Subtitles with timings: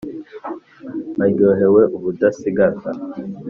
[1.17, 2.89] baryohewe ubudasigaza